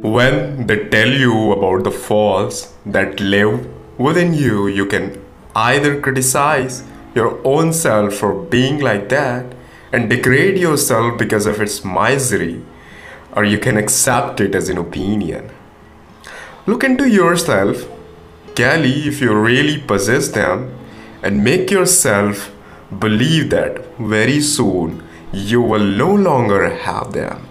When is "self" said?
7.72-8.14